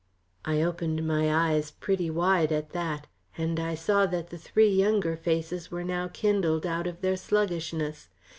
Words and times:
I 0.45 0.63
opened 0.63 1.07
my 1.07 1.31
eyes 1.31 1.69
pretty 1.69 2.09
wide 2.09 2.51
at 2.51 2.71
that, 2.71 3.05
and 3.37 3.59
I 3.59 3.75
saw 3.75 4.07
that 4.07 4.31
the 4.31 4.37
three 4.39 4.71
younger 4.71 5.15
faces 5.15 5.69
were 5.69 5.83
now 5.83 6.07
kindled 6.07 6.65
out 6.65 6.87
of 6.87 7.01
their 7.01 7.15
sluggishness. 7.15 8.09